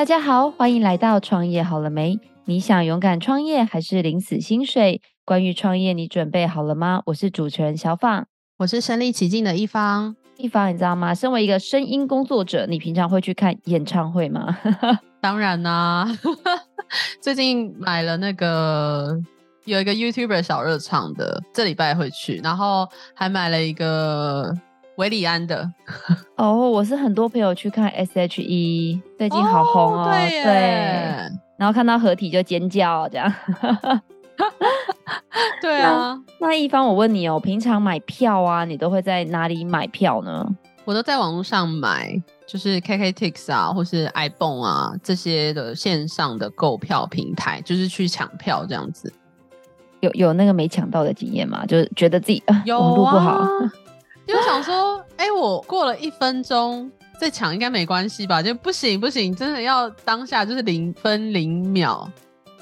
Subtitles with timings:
[0.00, 2.18] 大家好，欢迎来到创业好了没？
[2.46, 5.02] 你想勇敢创业还是领死薪水？
[5.26, 7.02] 关于创业，你准备好了吗？
[7.04, 8.26] 我是主持人小放，
[8.56, 10.16] 我是身临其境的一方。
[10.38, 11.14] 一方，你知道吗？
[11.14, 14.58] 身为一个声音工作者，你平常会去看演唱会吗？
[15.20, 16.08] 当然啦、啊，
[17.20, 19.20] 最近买了那个
[19.66, 24.50] 有一个 YouTuber 小热唱的，这礼拜会去，然后还买了一个。
[25.00, 25.62] 韦礼安的
[26.36, 30.52] 哦，oh, 我是很多朋友去看 S.H.E，最近好红哦，oh, 对，对，
[31.56, 33.34] 然后看到合体就尖叫这样，
[35.62, 36.20] 对啊。
[36.38, 40.46] 那，那一方，我问你哦，平常买票啊，你都会在哪里买票呢？
[40.84, 49.10] 我都在网络上买，就是 KKTix 啊，或是 ibon 啊这些的线上的购票平台，就是去抢票这样子。
[50.00, 51.64] 有有那个没抢到的经验吗？
[51.66, 53.46] 就是觉得自己呃，网络不好。
[54.30, 58.40] 就想说，哎、欸，我过了一分钟再抢应该没关系吧？
[58.42, 62.08] 就不行不行，真的要当下就是零分零秒，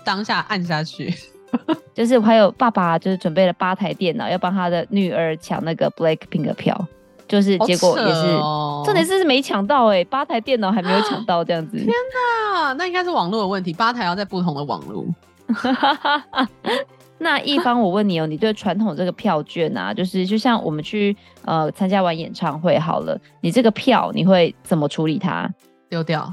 [0.04, 1.14] 当下按下去。
[1.94, 6.78] 就是还有爸爸就是准备了八台电脑，要帮他的女儿抢那个 Blackpink 的票，
[7.26, 11.76] 就是结果也是，哦、重点是没抢到哎、欸，八台电脑还没有抢到这样子。
[11.78, 15.06] 天哪，那应该是网络的问题，八台要在不同的网络。
[17.18, 25.48] 那一方，我问你哦，你对传统这个票券啊， 就是就像我们去呃参加完演唱会好了，你这个票你会怎么处理它？
[25.88, 26.32] 丢掉？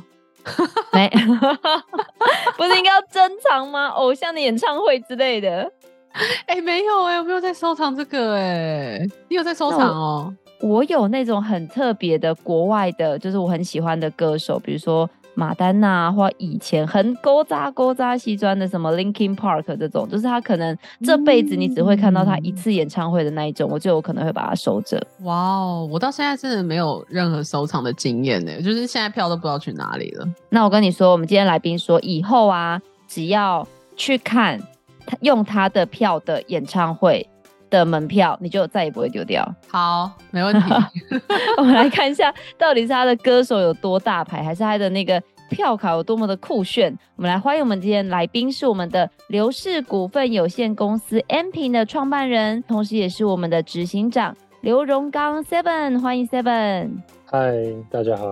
[0.93, 1.09] 没，
[2.57, 3.87] 不是应该要珍藏吗？
[3.87, 5.71] 偶像的演唱会之类的？
[6.45, 8.41] 哎、欸，没有哎、欸，我没有在收藏这个哎、
[8.99, 10.33] 欸，你有在收藏哦？
[10.61, 15.09] 我，我有那种很特别的国外的，就是我很喜欢的歌手，比如说。
[15.35, 25.01] 马丹娜或以前很勾扎勾扎西装的什么 Linkin Park 这种，就是他可能这辈子你只会看到他一次演唱会的那一种，我就有可能会把它收着。
[25.21, 30.27] 哇哦，我到现在真的没有任何收藏的经验呢，就是现在票都不知道去哪里了。
[30.49, 34.59] 那我跟你说，我们今天来宾说，以后啊，只要去看
[35.05, 37.27] 他用他的票的演唱会
[37.75, 39.47] 的门票，你就再也不会丢掉。
[39.67, 40.73] 好，没问题。
[41.57, 46.97] 我们来看一下，到底是他的歌手有多大牌，还是他的那个票卡有多么的酷炫？
[47.15, 56.89] 我们来欢迎我们今天来宾是我们的刘氏股份有限公司 M 平的创办人，同时也是我们的执行长刘荣刚 Seven，欢迎 Seven。
[57.25, 57.53] 嗨，
[57.91, 58.25] 大家好。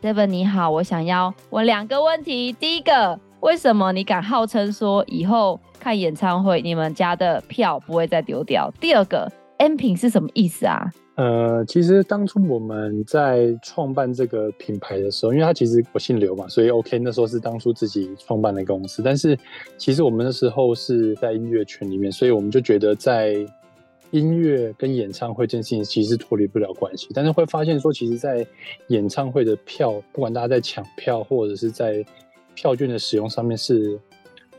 [0.00, 2.52] Seven 你好，我想要问两个问题。
[2.52, 8.70] 第一个，为什么你敢号称说以后看演唱会你们家的票不会再丢掉？
[8.78, 9.26] 第二个
[9.56, 10.84] ，M 品是什么意思啊？
[11.14, 19.00] 呃，其实当初我们在创办这个品牌的时候，因为他其实我姓刘嘛，所以 OK，那时候是当初自己创办的公司。
[19.02, 19.34] 但是
[19.78, 23.36] 其实我们那时候是在音乐圈里面，所以我们就觉得在
[24.10, 27.08] 音乐跟演唱会这件事情其实脱离不了关系。
[27.14, 28.46] 但是会发现说，其实，在
[28.88, 32.04] 演唱会的票，不管大家在抢票或者是在
[32.54, 33.98] 票券的使用上面是。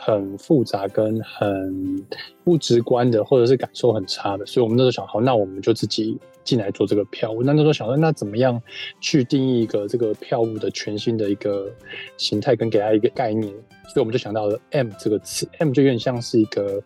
[0.02, 2.04] 很复杂跟很
[2.42, 7.44] 不直观的，或者是感受很差的，所以我们那时候想，好，那我们就自己进来做这个票务。
[7.44, 8.60] 那那时候想说，那怎么样
[9.02, 11.70] 去定义一个这个票务的全新的一个
[12.16, 13.54] 形态，跟给它一个概念？
[13.90, 16.82] 所以我们就想到了 M 这个词，M 就有点像是一个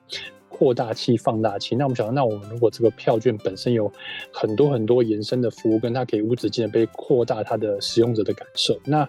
[0.49, 1.75] 扩大器、放大器。
[1.75, 3.91] 那我们想到，那我们如果这个票券本身有
[4.33, 9.07] 很多很多延伸的服务，跟它可以无止境的被扩大它的使用者的感受，那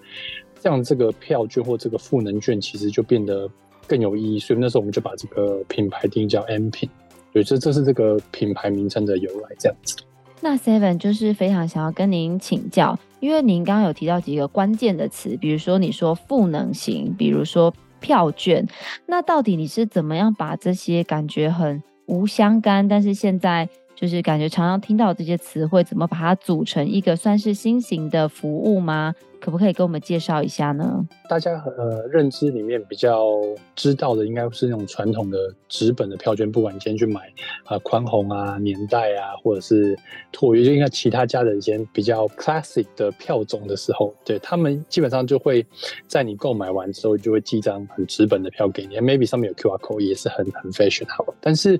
[0.60, 3.50] 这样这个票券或这个赋能券其实就变得。
[3.86, 6.88] 更有意义，所以那时候我们就把这个品牌定叫 M 品，
[7.32, 9.96] 对，这这是这个品牌名称的由来，这样子。
[10.40, 18.66] 那 Seven 就是非常想要跟您请教，因为您刚刚有提到几个关键的词，比如说你说赋能型，比如说票券，
[19.06, 29.14] 那到底你是怎么样把这些感觉很无相干，但是现在就是感觉常常听到这些词汇，怎么把它组成一个算是新型的服务吗？
[29.40, 31.06] 可不可以给我们介绍一下呢？
[31.28, 33.40] 大家呃认知里面比较
[33.76, 37.20] 知道的，应该是那种传统的纸本的票券，不管你先去买
[37.64, 39.94] 啊宽宏啊、年代啊，或者是
[40.32, 45.64] 拓约，就应该其他家的一些比较 classic 的票种的时候，对他们基本上就会
[46.06, 51.34] 在你购买完之后，就会寄张很纸本的票给你，maybe 上面有 QR code，也是很很 fashion 好。
[51.40, 51.78] 但是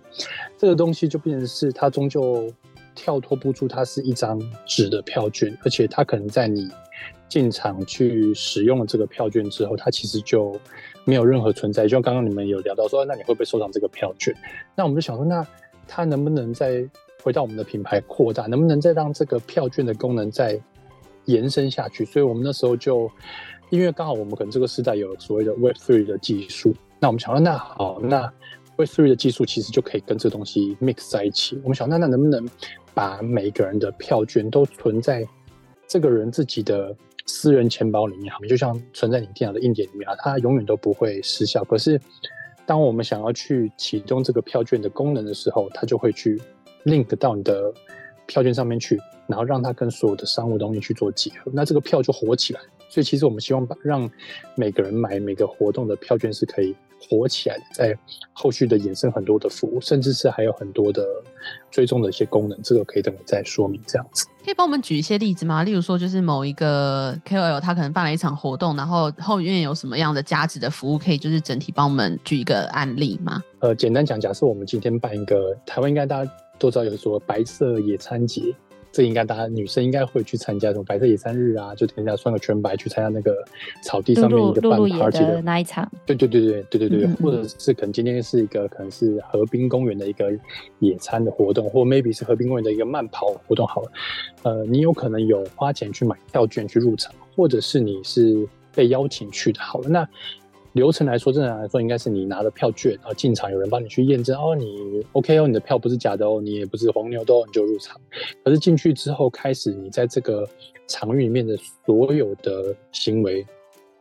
[0.58, 2.52] 这个东西就变成是它终究
[2.94, 6.68] 跳脱不出，它是一张纸的票券，而且它可能在你。
[7.28, 10.54] 进场去使用了这个票券之后，它其实就
[11.04, 11.82] 没有任何存在。
[11.84, 14.34] 就像刚刚你们有聊到说，那你会不会收藏这个票券？
[14.76, 15.46] 那我们就想说，那
[15.88, 16.88] 它能不能再
[17.22, 18.46] 回到我们的品牌扩大？
[18.46, 20.60] 能不能再让这个票券的功能再
[21.24, 22.04] 延伸下去？
[22.04, 23.10] 所以我们那时候就，
[23.70, 28.22] 因为刚好我们可能这个时代有所谓的 Web Three 的技术，那我们想说，那好，那
[28.76, 31.58] Web Three 的技术其实就可以跟这东西 mix 在一起。
[31.62, 32.48] 我们想，那那能不能
[32.92, 35.26] 把每个人的票券都存在
[35.86, 36.94] 这个人自己的
[37.26, 41.64] 私人钱包里面，好，就像存在你电脑的硬件里面啊，它永远都不会失效。
[41.64, 42.00] 可是，
[42.66, 46.40] 当我们想要去启动这个票券的功能的时候，它就会去
[46.84, 47.72] link 到你的
[48.26, 52.60] 票券上面去，然后让它跟所有的商务东西去做结合，那这个票就活起来。
[52.88, 54.10] 所以，其实我们希望把让
[54.54, 56.74] 每个人买每个活动的票券是可以。
[57.08, 57.96] 活起来，在
[58.32, 61.04] 后续的衍生很多的服务，甚至是还有很多的
[61.70, 63.80] 追踪的一些功能，这个可以等我再说明。
[63.86, 65.62] 这样子，可以帮我们举一些例子吗？
[65.62, 73.42] 例如说，就是某一个 KOL 他可能办了一场活动，然后后面有什么样的价值的服务，可以就是整体帮我们举一个案例吗？
[73.60, 78.54] 呃，简单讲，假设我们今天办一个台湾，应该大家都知道有说白色野餐节。
[78.94, 83.44] 这应该大家女生应该会去参加什么白色野餐日啊就等一下穿个全白去参加那个
[83.82, 85.42] 草地上面一个半白的
[86.06, 90.32] 对对对对对对对或者是可能今天是一个可能是河滨公园的一个
[90.78, 93.90] 野餐的活动或 maybe 是河滨公园的一个慢跑活动好了。
[94.44, 100.08] 呃你有可能有花钱去买票券去入场或者是你是被邀请去的好了那
[100.74, 107.98] 流程来说，正常来说，应该是你拿了票券，然后进场，有人帮你去验证哦，你 OK 哦，你的票不是假的哦，你也不是黄牛的哦，你就入场。
[108.44, 110.46] 可是进去之后，开始你在这个
[110.88, 111.56] 场域里面的
[111.86, 113.46] 所有的行为，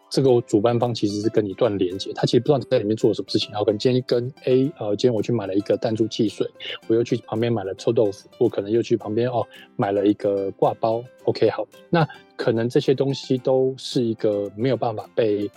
[0.09, 3.51] 这个主办方其实是跟你断连接，他其实不知道你在里面做了什么事情。
[3.51, 6.49] 然后可能今天跟 A，呃，今天我去买了一个弹珠汽水，
[6.87, 11.03] 我又去旁边买了臭豆腐，我可能又去旁边哦买了一个挂包。
[11.25, 12.03] OK，好，那
[12.35, 15.47] 可能这些东西都是一个没有办法被。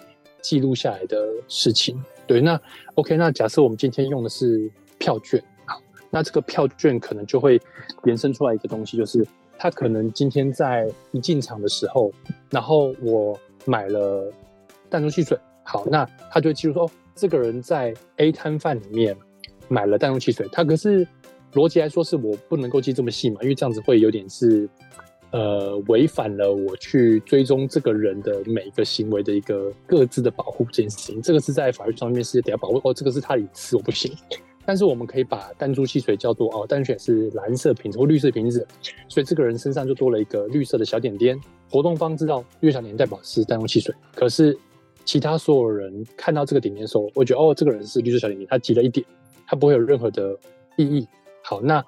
[0.46, 2.60] 记录下来的事情，对，那
[2.94, 7.60] OK，那假设我们今天用的是票券，好，那这个票券可能就会
[8.04, 9.26] 延伸出来一个东西，就是
[9.58, 12.12] 他可能今天在一进场的时候，
[12.48, 14.32] 然后我买了
[14.88, 19.16] 弹珠汽水，好，那他就会记录说，哦，这个人在 A 摊贩里面
[19.66, 21.04] 买了弹珠汽水，他可是
[21.54, 24.68] 逻辑来说是我不能够记这么细嘛，因为这样子会有点是。
[25.36, 34.10] 呃，违反了我去追踪这个人的每一个行为的一个各自的保护这件事情，这个是在法律上面是得要保护哦，这个是他的隐私，我不行。
[34.64, 38.66] 但是我们可以把弹珠汽水叫做哦，弹选是蓝色瓶子或绿色瓶子，
[39.08, 41.38] 所以这个人身上就多了一个绿色的小点点。
[41.70, 44.56] 活动方知道绿小点点代表是弹珠汽水，可是
[45.04, 49.06] 其他所有人看到这个点点的时候，我觉得哦，这个人是绿色小点点，他挤了一点，
[49.46, 50.34] 他不会有任何的
[50.78, 51.06] 意义。
[51.42, 51.84] 好，那。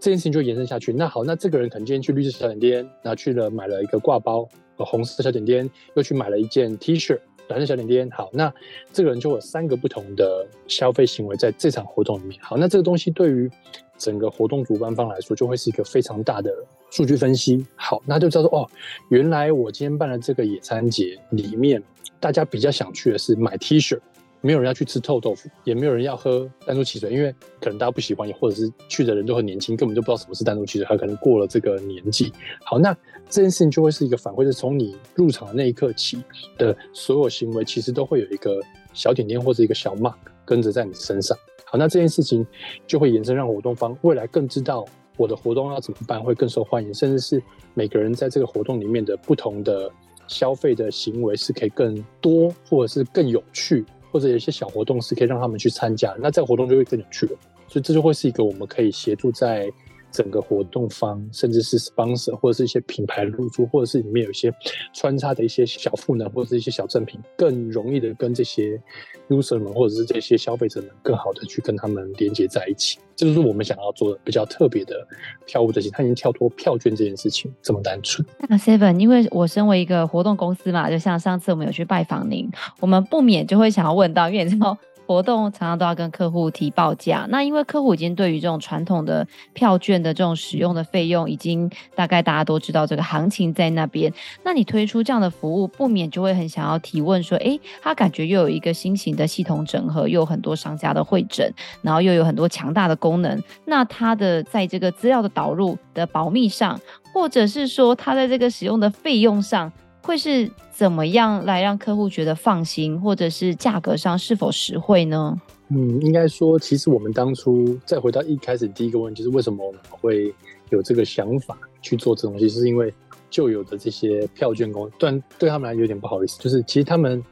[0.00, 0.94] 这件事情就延伸下去。
[0.94, 7.18] 那好，那这个人可能今天去绿色小点点，然后去了买了一个挂包，和红色小点点，又去买了一件 T 恤，
[7.48, 8.10] 蓝色小点点。
[8.10, 8.50] 好，那
[8.94, 12.40] 这个人就有三个不同的消费行为在这场活动里面。
[12.42, 13.50] 好，那这个东西对于
[13.98, 16.50] 整个活动主办方来说，就会是一个非常大的
[16.90, 17.66] 数据分析。
[17.76, 18.66] 好，那就知道说，哦，
[19.10, 21.82] 原来我今天办的这个野餐节里面，
[22.18, 23.98] 大家比较想去的是买 T 恤。
[24.42, 32.32] 没有人要去吃臭豆腐，也没有人要喝弹珠汽水，因为可能大家不喜欢，也或者是去的人都很年轻，根本就不知道什么是弹珠汽水，他可能过了这个年纪。
[32.64, 32.96] 好，那
[33.28, 36.22] 这件事情就会是一个反馈，是从你入场的那一刻起
[36.56, 38.60] 的所有行为，其实都会有一个
[38.94, 40.14] 小点点或者一个小 mark
[40.44, 41.36] 跟着在你身上。
[41.66, 42.44] 好，那这件事情
[42.86, 44.84] 就会延伸，让活动方未来更知道
[45.16, 47.42] 我的活动要怎么办会更受欢迎，甚至是
[47.74, 49.90] 每个人在这个活动里面的不同的
[50.26, 53.84] 消费的行为是可以更多，或者是更有趣。
[54.10, 57.32] 或者有一些小活动是可以让他们去参加，那这个活动就会更有趣了。
[57.68, 59.70] 所以这就会是一个我们可以协助在
[60.10, 64.52] 整个活动方，甚至是 sponsor 或者是一些品牌入驻，或者是里面有一些
[64.92, 68.80] 穿插的一些小赋能，或者是一些小赠品，更容易的跟这些
[69.28, 72.98] user 们或者是这些消费者们更好的去跟他们连接在一起。
[73.16, 75.06] 这就是我们想要做的比较特别的
[75.46, 78.26] 票务这些，它已经跳脱票券这件事情这么单纯。
[78.48, 82.50] 那 Seven，因为我身为一个活动公司嘛，就像上次我们有去拜访您，
[82.80, 84.76] 我们不免就会想要问到，因为你知道。
[85.10, 94.12] 活动常常都要跟客户提报价，那因为客户已经对于这种传统的票券的这种使用的费用，已经大概大家都知道这个行情在那边。
[94.44, 101.52] 那你推出这样的服务，不免就会很想要提问说，诶，他感觉又有一个新型的系统整合，又有很多商家的会诊，
[101.82, 106.80] 然后又有很多强大的功能，那他的在这个资料的导入的保密上，
[107.12, 109.72] 或者是说他在这个使用的费用上。
[110.02, 115.40] 会是怎么样来让客户觉得放心，或者是价格上是否实惠呢？
[115.68, 120.34] 嗯，应该说，其实我们当初再回到一开始第一个问题，就是为什么我们会
[120.70, 122.92] 有这个想法去做这东西，是因为
[123.30, 127.22] 旧有的这些票券公司，对对他们来有点不好意思，就是其实他们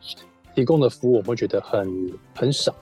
[0.55, 2.73] 提供的服务我们会觉得很很少，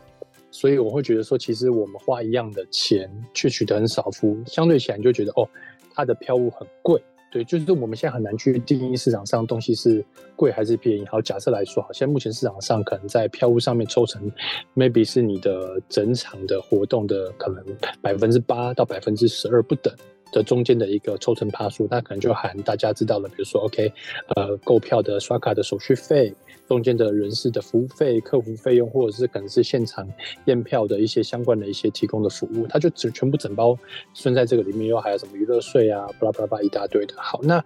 [0.51, 5.49] 所以我会觉得说，其实我们花一样的钱去取得很少服务，相对起来你就觉得哦，
[5.95, 7.03] 它的票务很贵。
[7.31, 10.05] 对，就是我们现在很难去定义市场上东西是
[10.37, 11.05] 贵还是便宜。
[11.07, 14.31] 好，假设来说，好，现在目前市场上可能在票务上面抽成
[14.75, 17.65] ，maybe 是你的整场的活动的可能
[18.01, 19.95] 百分之八到百分之十二不等。
[20.33, 23.91] 的中间的一个抽成趴数，那可能就含大家知道了，比如说 OK，
[24.35, 26.35] 呃，购票的刷卡的手续费，
[26.69, 30.09] 中间的人事的服务费、客服费用，或者是可能是现场
[30.47, 33.79] 验票的一些相关的一些提供的服务，它就只全部整包
[34.15, 37.15] 算在这个里面，又还有什么娱乐税啊，巴拉巴拉巴拉一大堆的。
[37.17, 37.65] 好，那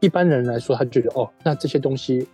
[0.00, 2.26] 一般人来说，他就觉得哦，那这些东西。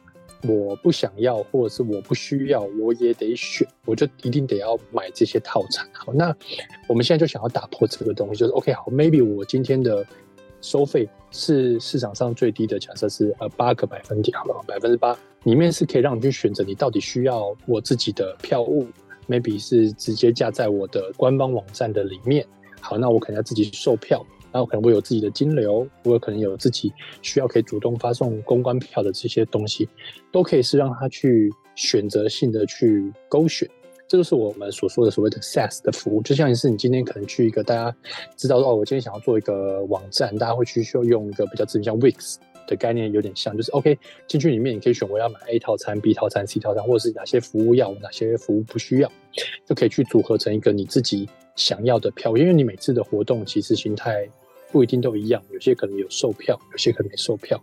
[0.49, 5.89] 我不想要，或者是我不需要，我也得选，我就一定得要买这些套餐。
[5.93, 6.35] 好，那
[6.89, 10.05] 我们现在就想要打破这个东西，就是 OK，好，maybe 我今天的
[10.63, 18.87] 收费是市场上最低的，假设是呃八个百分点，好了，百分之八里面是可以让你去选择，你到底需要我自己的票务
[19.29, 22.47] ，maybe 是直接加在我的官方网站的里面。
[22.81, 24.25] 好，那我可能要自己售票。
[24.55, 26.93] 然后可能会有自己的金流，我可能有自己
[27.23, 29.89] 需要可以主动发送公关票的这些东西，
[30.31, 33.67] 都可以是让他去选择性的去勾选。
[34.13, 36.21] 这就是我们所说的所谓的 SaaS 的服务。
[36.23, 37.97] 就像是你今天可能去一个大家
[38.37, 49.11] 知道哦，我今天想要做一个网站，大家会去需要用一个比较知名像 Wix 的概念，有点像，就是 OK 进去里面你可以选我要买 A 套餐、B 套餐、C 套餐，或者是哪些服务要，哪些服务不需要，
[49.67, 51.27] 就可以去组合成一个你自己
[51.57, 52.37] 想要的票。
[52.37, 54.29] 因为你每次的活动其实形态。
[54.71, 57.63] 不一定都一样，有些可能有售票，有些可能没售票，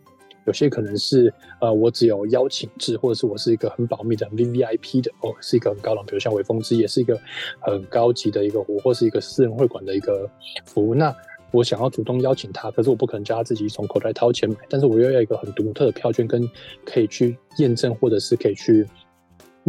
[0.49, 7.15] 有些可能是呃，我只有邀请制，或者是我是一个很保密的 VVIP 的哦，是一个很高档，比如像微风之夜是一个
[7.59, 10.27] 很高级的一个活，或是一个私人会馆的一个
[10.65, 10.95] 服务。
[10.95, 11.15] 那
[11.51, 16.49] 我想要主动邀请他，可是我不可能叫他自己从口袋掏钱买，但是我又要一个很独特的票券，跟
[16.83, 18.87] 可以去验证，或者是可以去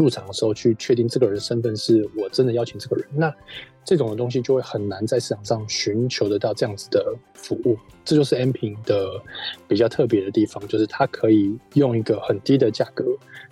[0.01, 3.07] 入场的时候去确定这个人身份是我真的邀请这个人。
[3.13, 3.31] 那
[3.85, 9.11] 这种的东西就会很难在市场上寻求得到这样子的服务，这就是 Amping 的
[9.69, 13.05] 比较特别的地方，就是它可以用一个很低的价格，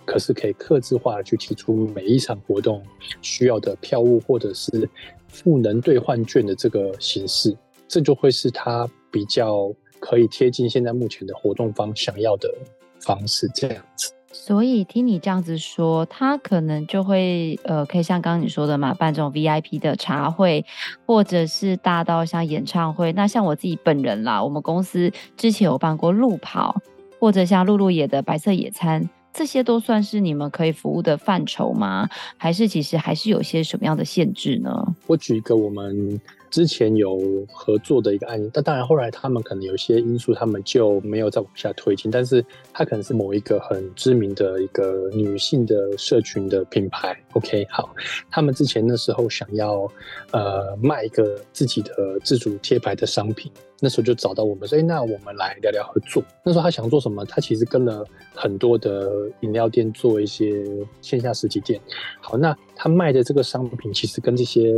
[0.05, 2.83] 可是可以克制化的去提出每一场活动
[3.21, 4.89] 需要的票务或者是
[5.27, 7.55] 赋能兑换券的这个形式，
[7.87, 12.51] 这就会是它比较可以贴近现在目前的活动方想要的
[12.99, 14.11] 方式，这样子。
[14.31, 20.63] 所以听你这样子说，他可能就会呃，可以像刚刚你说的嘛，办这种 VIP 的茶会，
[21.05, 23.11] 或者是大到像演唱会。
[23.13, 26.81] 那像我自己本人啦，我们公司之前有办过路跑，
[27.19, 32.07] 或者像露露野的白色野餐，这些都算是你们可以服务的范畴吗？
[32.37, 34.95] 还是其实还是有些什么样的限制呢？
[35.07, 36.19] 我举一个我们。
[36.49, 37.19] 之前有
[37.51, 42.09] 合作的一个案例，但当然后来他们可能有些因素，他们就没有再往下推进。
[42.09, 47.15] 但是他可能是某一个很知名的一个女性的社群的品牌。
[47.33, 47.93] OK，好，
[48.31, 49.87] 他们之前那时候想要
[50.31, 56.23] 呃卖一个自己的自主贴牌的商品，那时候就找到我们说，哎，那我们来聊聊合作。
[56.43, 57.23] 那时候他想做什么？
[57.25, 58.03] 他其实跟了
[58.33, 60.65] 很多的饮料店做一些
[61.01, 61.79] 线下实体店。
[62.21, 64.73] 好，那他卖的这个商品其实跟这些。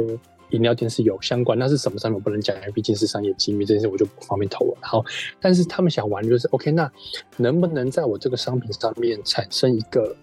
[0.51, 4.77] 饮料店是有相关，那是什么商品我不能讲，因为毕竟是商业机密，这件事我就不方便透露。
[4.81, 5.03] 好，
[5.39, 6.91] 但是他们想玩就是 OK，那
[7.37, 10.15] 能不能在我这个商品上面产生一个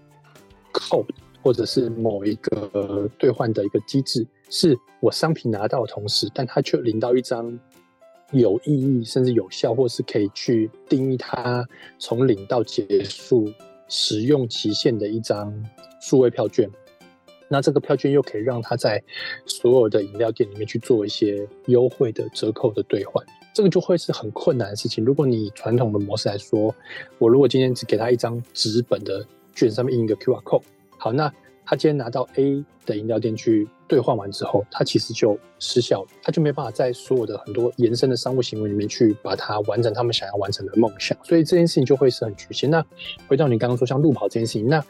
[0.72, 1.06] code，
[1.42, 7.58] 或者是某一个兑换的一个机制，是我商品拿到的同时，但他却领到一张
[8.32, 11.66] 有意义甚至有效，或是可以去定义它
[11.98, 13.50] 从领到结束
[13.88, 15.52] 使用期限的一张
[16.00, 16.68] 数位票券。
[17.48, 19.02] 那这个票券又可以让他在
[19.46, 23.24] 所有的饮料店里面去做一些优惠的折扣的兑换，
[23.54, 25.04] 这个就会是很困难的事情。
[25.04, 26.74] 如果你以传统的模式来说，
[27.18, 30.62] 我如果今天只给他一张纸本的券，上面印一个 QR code，
[30.98, 31.32] 好，那
[31.68, 42.70] 他今天拿到 A 的饮料店去兑换完之后，他其实就失效了，他就没办法在所有的很多延伸的商务行为里面去把它完成他们想要完成的梦想，所以这件事情就会是很局限。
[42.70, 42.82] 那
[43.26, 44.82] 回到你刚刚说像路跑这件事情，那。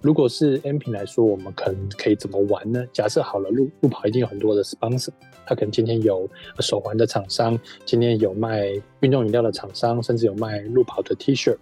[0.00, 2.84] 如果是 M 品来说，我们可能可以怎么玩呢？
[2.92, 5.08] 假设好了，路路跑一定有很多的 sponsor，
[5.46, 6.28] 他可能今天有
[6.60, 11.56] 手环的厂商，今天有卖运动饮料的厂商，甚至有卖路跑的 T 恤，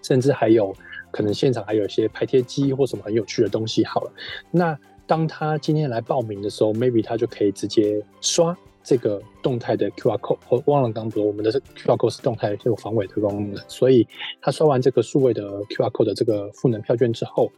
[0.00, 0.74] 甚至还有
[1.10, 3.84] 可能现场还有一些拍贴机或什么很有趣的东西。
[3.84, 4.12] 好了，
[4.50, 8.56] 那当他今天来报名的时候，maybe 他就可以直接刷。
[8.88, 14.08] 这个动态的 QR code，我忘了刚说我们的 QR code 是动态有防伪的功能，所以
[14.40, 17.52] 他刷完这个数位的 QR code 的这个赋能票券之后，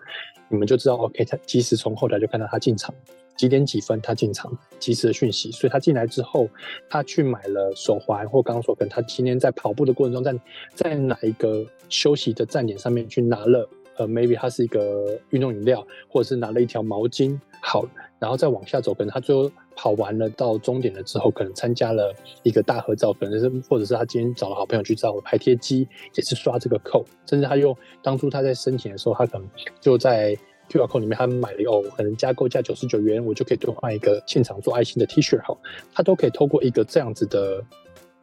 [0.48, 2.92] 你们就知道 OK，他即时从后台就看到他进场
[3.36, 6.48] 几点几分他进场即时的讯息，所以他进来之后，
[6.88, 10.34] 他去买了手环或刚刚说跟他今天在跑步的过程中在
[10.74, 13.68] 在哪一个休息的站点上面去拿了
[13.98, 17.86] 呃 maybe 他是一个运动饮料或者是拿了一条毛巾，好，
[18.20, 19.50] 然后再往下走，可能他最后。
[19.76, 29.48] 跑完了到终点了之后，可能参加了一个大合照，可能是或者是他今天找了好朋友去照拍贴机，也是刷这个扣，甚至他用当初他在申请的时候，他可能
[29.80, 30.36] 就在
[30.68, 35.56] QR code 里面他买了哦，可能加购价九十九元，我就可以兑换一个现场做爱心的 T 恤，好，
[35.94, 37.64] 他都可以透过一个这样子的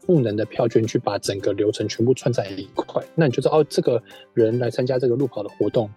[0.02, 4.00] 赋能的票券去把整个流程全部串在一块，那你就知道哦，这个
[4.36, 5.90] 人来参加这个路跑的活动，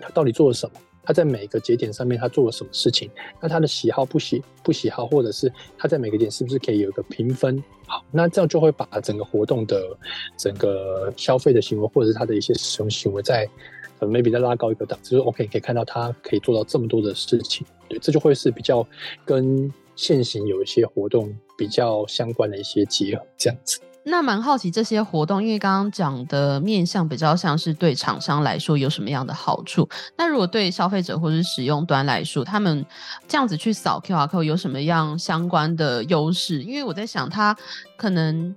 [0.00, 0.76] 他到底做了什么？
[1.04, 3.10] 他在每个节点上面他做了什么事情？
[3.40, 7.62] 那他的喜好不喜不喜好，或者是他在每个点是不是可以有一个评分？
[7.86, 9.96] 好，那这样就会把整个活动的
[10.38, 13.48] 整个消费的行为，或者是他的一些使用行为，在
[13.98, 18.86] 呃 maybe 再拉高一个档，就是 OK 可以看到他可以做到这么多的事情，对，这就会是比较
[19.24, 23.78] 跟现行有一些活动比较相关的一些结合，这样子。
[24.04, 29.88] 那蛮好奇这些活动，因为刚刚讲的面向比较像是对厂商来说有什么样的好处。
[30.16, 32.84] 那如果对消费者或是使用端来说，他们
[33.26, 36.62] 这样子去扫 QR code 有什么样相关的优势？
[36.62, 37.56] 因为我在想，他
[37.96, 38.54] 可能。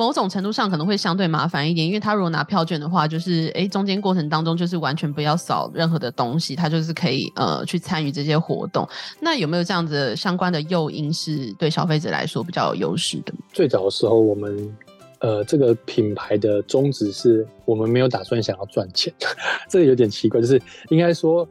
[0.00, 8.88] 某种程度上可能会相对麻烦一点，因为他如果拿票券的话，就是诶、中间过程当中就是完全不要扫任何的东西，他就是可以呃去参与这些活动。
[9.20, 13.34] 那有没有这样子相关的诱因是对消费者来说比较有优势的？
[13.52, 14.74] 最早的时候，我们
[15.18, 19.12] 呃这个品牌的宗旨是我们没有打算想要赚钱，
[19.68, 21.46] 这个有点奇怪，就是应该说。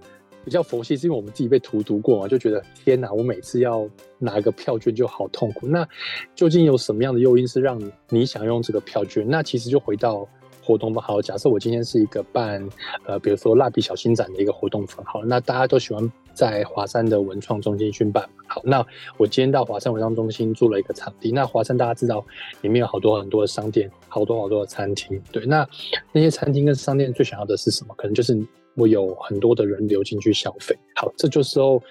[0.46, 5.68] 比较佛系，是因为我们自己被荼毒过嘛，就觉得天哪，我每次要拿一个票券就好痛苦。
[5.68, 5.88] 那
[6.34, 7.80] 究竟有什么样的诱因是让
[8.10, 9.28] 你想用这个票券？
[9.30, 10.28] 那其实就回到
[10.64, 11.02] 活动吧。
[11.02, 12.68] 好，假设我今天是一个办
[13.06, 18.28] 呃，比如说蜡笔小新展的一个活动方，好，那大家都喜欢在华山的文创中心去办。
[18.48, 18.84] 好，那
[19.18, 21.32] 我今天到华山文创中心租了一个场地。
[21.32, 22.26] 那华山大家知道，
[22.62, 25.22] 里面有好多很多的商店，好多好多的餐厅。
[25.32, 25.68] 对，那
[26.12, 27.94] 那些餐厅跟商店最想要的是什么？
[27.96, 28.40] 可能就是。
[28.80, 31.82] 会有很多的人流进去消费，好，这就时候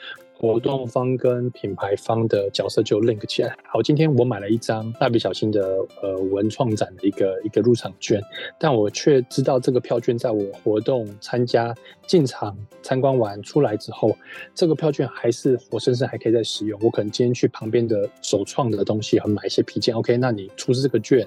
[0.40, 3.56] 活动方跟品牌方的角色就 link 起来。
[3.64, 8.22] 好，今天我买了一张蜡笔小新的呃文创展的一个一个入场券，
[8.56, 11.74] 但我却知道这个票券在我活动参加
[12.06, 14.16] 进场参观完出来之后，
[14.54, 16.78] 这个票券还是活生生还可以再使用。
[16.84, 21.26] 我可能今天去旁边的手创的东西和买一些皮件，OK，那你出示这个券。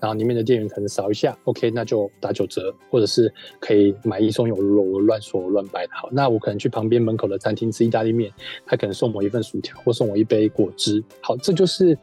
[0.00, 5.92] 然后里面的店员可能扫一下，OK，那就打九折，或者是可以买一送一，我乱说乱掰的。
[5.94, 8.32] 好，那我可能去旁边门口的餐厅吃意大利面，
[8.66, 11.02] 他可能送我一份薯条，或送我一杯果汁。
[11.20, 11.96] 好，这就是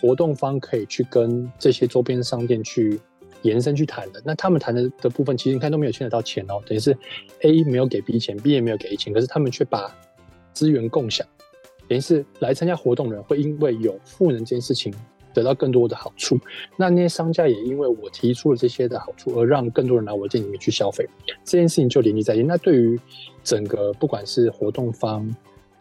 [0.00, 3.00] 活动方可以去跟这些周边商店去
[3.42, 4.22] 延伸去谈的。
[4.24, 6.96] 那他们谈的的部分，其实你看都没有牵扯到钱哦，等于是
[7.42, 9.94] A 没有给 B 钱，B 也没有给 A 钱，可是他们却把
[10.52, 11.26] 资源共享，
[11.88, 14.92] 等于是来参加活动的人会因为有赋能这件事情。
[15.34, 16.40] 得到更多的好处，
[16.78, 21.06] 那那些商家也因为我提出了这些的好处，而让更多人来我店里面去消费，
[21.44, 22.42] 这件事情就连接在一起。
[22.44, 22.98] 那对于
[23.44, 25.30] 整个不管是活动方、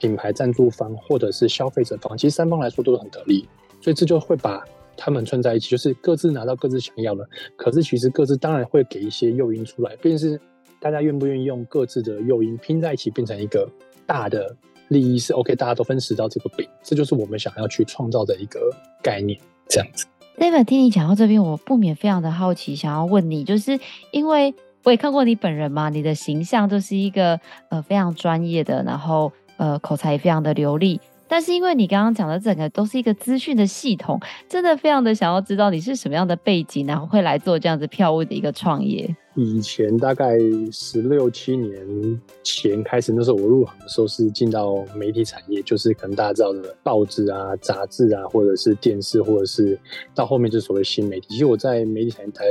[0.05, 3.47] 品牌赞助方，或者是消费者方，其实三方来说都是很得利，
[3.81, 4.63] 所以这就会把
[4.95, 7.27] 他们串在一起，就是各自拿到各自想要的。
[7.55, 10.39] 可是其实各自当然会给一些诱因出来，便是
[10.79, 13.67] 大家愿不愿意用各自的诱因拼在一起，变成一个
[14.05, 14.55] 大的。
[14.89, 18.59] 利益是 OK，大家都分食到这个饼，这就是我们想要去创造的一个
[19.01, 19.35] 概念，
[19.67, 20.05] 这样子。
[20.37, 23.79] David，听你讲到这边，我不免非常的好奇，想要问你，就是
[24.11, 27.39] 因为我也看过你本人嘛，你的形象就是一个
[27.69, 30.99] 呃非常专业的，然后呃口才也非常的流利。
[31.27, 39.13] 但是因为你刚刚讲的整个都是一个资讯的系统，真的非常的想要知道你是什么样的背景，然后会来做这样子票务的一个创业。
[39.33, 40.37] 以前大概
[40.71, 49.77] 十六七年前开始，那时候我入行的时候是进到媒体产业，就是可能大家知道的报纸啊、杂志啊，或者是电视，或者是
[50.13, 51.27] 到后面就所谓新媒体。
[51.31, 52.45] 其实我在媒体产业待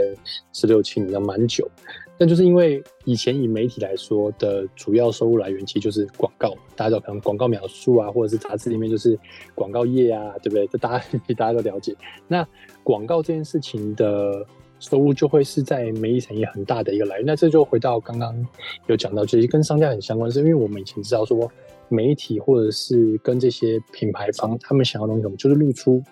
[0.53, 1.67] 十六七年，蛮久。
[2.16, 9.18] 但就是因为以前以媒体来说的主要收入来源，其实就是广告，大家都可能广告描述啊，或者是杂志里面就是
[9.55, 10.66] 广告页啊，对不对？
[10.68, 11.05] 这大家
[11.37, 11.94] 大家都了解。
[12.29, 12.46] 那
[12.83, 14.46] 广告这件事情的
[14.79, 17.27] 收入就会是在媒体产业很大的一个来源。
[17.27, 18.46] 那这就回到刚刚
[18.87, 21.50] 有讲到，其实跟商家很相关，是因为我们以前知道说
[21.88, 26.03] 媒体或者是跟这些品牌方他们想要的东西什么，就是露出。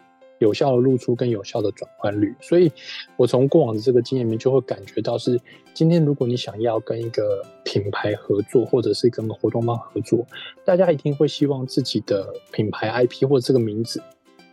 [0.42, 2.70] 有效的露出跟有效的转换率，所以
[3.16, 5.40] 我从过往的这个经验里面就会感觉到是，
[5.72, 10.26] 今天如果你想要跟一个品牌合作，或者是跟个活动方合作，
[10.64, 14.02] 大家一定会希望自己的品牌 IP 或者这个名字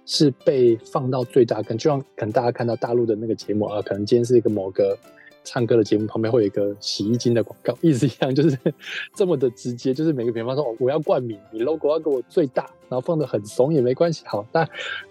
[0.06, 4.98] 是被放到最大，跟就像可能大家看到大陆的那个节目啊，可能今天是一个某个。
[5.44, 8.58] 唱歌的节目旁边会有一个洗衣精的广告，意思一样，就是
[9.16, 14.24] 这么的直接，就是每个品牌说，哦，我要冠名，你 logo 要给我最大，然后放的很怂也没关系。
[14.28, 14.68] 好，那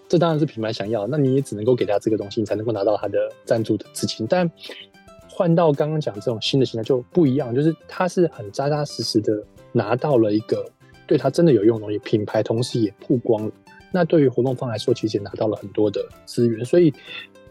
[0.07, 4.25] 这当然是品牌想要，那你也只能够给他这个东西，你才能够拿到他的赞助的资金。
[4.29, 4.49] 但
[5.27, 10.65] 换到刚刚讲这种新的形态就不一样，就是他是很扎扎实实的拿到了一个
[11.07, 13.51] 对他真的有用的东西，品牌同时也曝光了。
[13.91, 16.63] 那对于活动方来说，其实也拿到了很多的资源。
[16.63, 16.93] 所以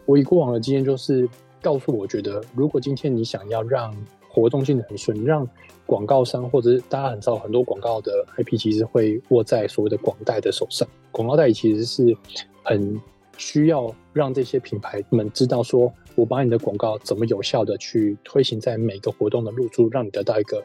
[0.05, 1.29] 我以过往的经验就是。
[1.61, 3.95] 告诉我觉得，如果今天你想要让
[4.27, 5.47] 活动进得很顺，让
[5.85, 10.87] 广告商或者是大家很知道很多广告的 IP，其实会握在所谓的广代的手上。
[11.11, 12.15] 广告代理其实是
[12.63, 12.99] 很
[13.37, 20.63] 需要让这些品牌们知道，说我把你的广告怎么有效的去推行在每个活动的露出，让你得到一个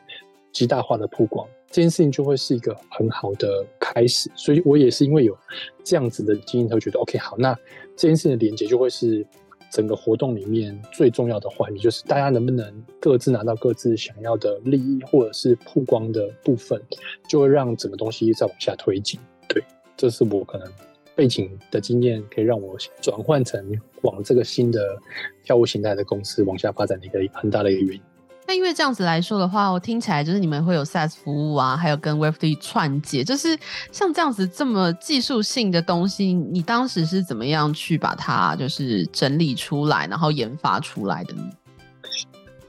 [0.53, 4.31] 极大化的曝光，这件事情就会是一个很好的开始。
[4.35, 5.37] 所以我也是因为有
[5.83, 7.57] 这样子的经验，才会觉得 OK 好，那
[7.97, 9.27] 这件事情的连接就会是
[9.71, 16.81] 整个活动里面最重要的环节，就是大家能不能各自拿到各自想要的利益，或者是曝光的部分，
[17.29, 19.19] 就会让整个东西再往下推进。
[19.49, 19.63] 对，
[19.97, 20.71] 这是我可能。
[21.17, 23.65] 背景的经验可以让我转换成
[24.03, 25.01] 往这个新的
[25.45, 28.03] 票务形态的公司往下发展的一个很大的一个原因。
[28.47, 33.59] 那因为这样子来说的话，我听起来就是你们会有 SaaS 服务啊，还有跟 Web3 串接，就是
[33.91, 41.51] 像这样子这么技术性的东西，你当时是怎么样去把它就是整理出来，然后研发出来的呢？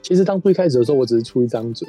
[0.00, 1.86] 其实当初一开始的时候，我只是出一张嘴。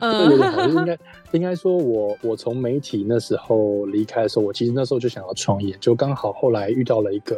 [0.00, 0.98] 嗯，有点好，应该
[1.32, 7.36] 应该说我，我我从媒体那时候离开的时候，我其实那时候就想要创业，就刚好后来遇到了一个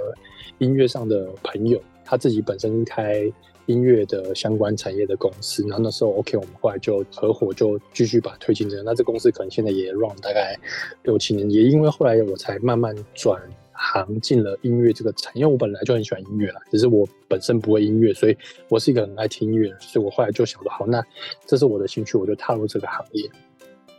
[0.59, 3.20] 音乐上的朋友，他自己本身开
[3.66, 8.83] 音乐的相关产业的公司，然后那时候 OK，我们后来就合伙，就继续把它推进这个。
[8.83, 10.59] 那这公司可能现在也 run 大概
[11.02, 13.40] 六七年，也因为后来我才慢慢转。
[13.79, 18.35] 行进了音乐这个产业，因为我本来就很喜欢音乐啦，只是我本身不会音乐，所以
[18.70, 21.05] 我是一个很爱听音乐，所以我后来就想说，好，那
[21.44, 23.31] 这是我的兴趣，我就踏入这个行业。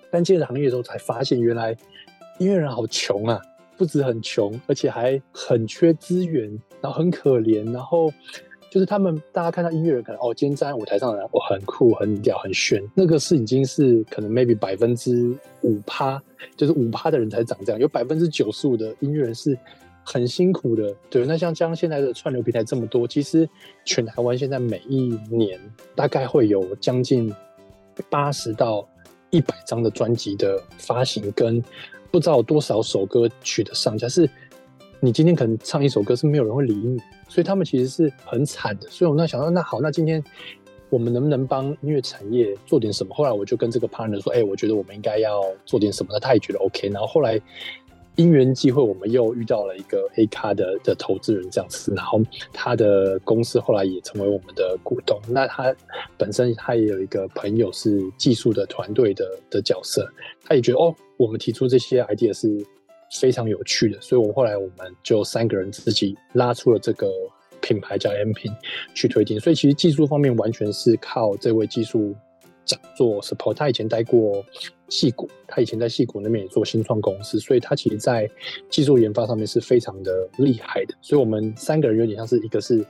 [0.10, 1.78] 但进入行业的时候，才发现原来
[2.40, 3.40] 音乐人好穷啊，
[3.78, 6.50] 不止很穷，而且还很缺资源，
[6.82, 8.12] 然后很可怜，然后。
[8.70, 16.22] 就是他们，大家看到音乐人可能哦，今天站在舞台上的人，我、哦、很酷、很屌、很炫，那个是已经是可能 maybe 百分之五趴，
[16.56, 19.58] 就是五趴的人才长这样，有百分之九十五的音乐人是
[20.04, 20.94] 很辛苦的。
[21.10, 23.50] 对，那像像现在的串流平台这么多，其实
[23.86, 25.60] 全台湾现在每一年
[25.96, 27.34] 大概会有将近
[28.10, 28.88] 八十到
[29.30, 31.64] 一百张的专辑的发行，跟
[32.12, 34.30] 不知道多少首歌曲的上架是。
[35.00, 36.98] 你今天可能唱一首歌是没有人会理你，
[37.28, 38.90] 所以他们其实是很惨的。
[38.90, 40.24] 所以我那想到，那好，那今天
[40.90, 43.14] 我们能不能帮音乐产业做点什么？
[43.14, 46.10] 后来我就跟这个 partner 说，哎、我觉得我们应该要做点什么。
[46.14, 46.90] 那他也觉得 OK。
[46.90, 47.40] 然后后来
[48.16, 52.22] 因缘际会，我们又遇到了一个黑咖的的投资人这样子，然后
[52.54, 55.20] 他的公司后来也成为我们的股东。
[55.28, 55.76] 那他
[56.18, 60.10] 本身他也有一个朋友是技术的团队的的角色，
[60.46, 62.66] 他也觉得哦，我们提出这些 idea 是。
[63.12, 67.10] 非常有趣的，所以我后来我们就三个人自己拉出了这个
[67.62, 68.54] 品牌叫 M-Pin
[68.94, 69.40] 去推进。
[69.40, 72.14] 所以其实技术方面完全是靠这位技术
[72.66, 73.54] 长做 support。
[73.54, 74.44] 他以前待过
[74.90, 78.30] 戏谷，他以前在戏谷那边也做新创公司，所以他其实在
[78.70, 80.94] 技术研发上面是非常的厉害的。
[81.02, 82.86] 所以我们三个人有点像是一个是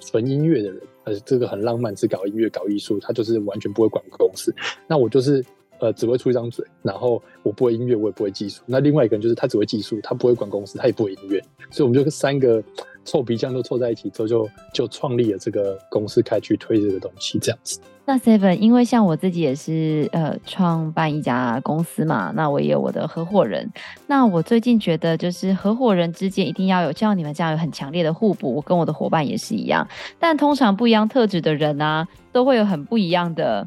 [0.00, 4.54] 纯音乐的人，呃，这个很浪漫，只搞音乐搞艺术，他就是完全不会管公司。
[4.86, 5.42] 那我就是。
[5.82, 8.62] 呃，只会出一张嘴，然后我不会音乐，我也不会技术。
[8.66, 11.42] 那另外一个人就是他只会技术，他不会管公司，他也不会音乐，
[11.72, 12.62] 所以我们就三个
[13.04, 17.80] 臭皮匠都凑在一起之后，就就创立了这个公司，开去推这个东西，这样子。
[18.04, 23.68] 那 Seven，因为像我自己也是呃创办一家公司嘛，那我也有我的合伙人。
[24.06, 28.54] 那我最近觉得，就是合伙人之间一定要有像你们这样有很强烈的互补。
[28.54, 29.84] 我跟我的伙伴也是一样，
[30.20, 33.66] 但通常不一样特质的人、啊，都会有很不一样的。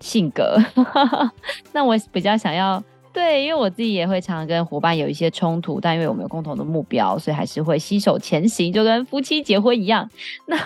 [0.00, 0.56] 性格，
[1.72, 2.82] 那我比较想要
[3.12, 10.08] 对，因为我自己也会常常跟伙伴有一些冲突，但因为我们有共同的目标，所以还是会携手前行，就跟夫妻结婚一样。
[10.46, 10.56] 那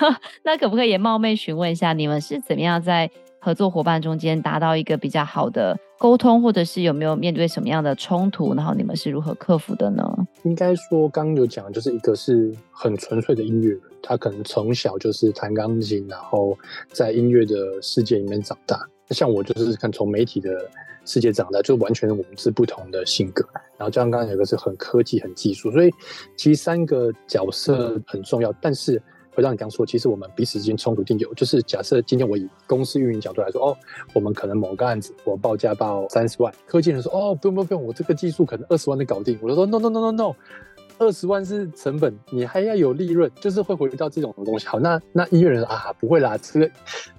[0.42, 10.02] 那可不可以也冒昧询问一下，你们是怎么样在合作伙伴中间达到一个比较好的沟通，或者是有没有面对什么样的冲突，然后你们是如何克服的呢？
[10.44, 16.56] 应该说，刚刚有讲，就是一个是很纯粹的音乐人，他可能从小就是弹钢琴，然后
[16.90, 18.78] 在音乐的世界里面长大。
[19.10, 20.68] 像我就是看从媒体的
[21.04, 23.46] 世界长大，就完全我们是不同的性格。
[23.76, 25.90] 然后就像刚刚有个是很科技、很技术，所以
[26.36, 28.52] 其实三个角色很重要。
[28.60, 29.00] 但是
[29.32, 31.34] 回到你刚说，其实我们彼此之间冲突一定有。
[31.34, 33.76] 就是假设今天我以公司运营角度来说，哦，
[34.14, 39.38] 我们可能某个案子我报价报三十万，科技人说，哦，不用不用不用，我这个技术可能二十万能搞定。
[39.42, 40.34] 我就说，no no no no no。
[40.98, 44.66] 二十万是成本，你还要有利润，就是会回到这种东西。
[44.66, 46.70] 好，那那音乐人啊，不会啦，这个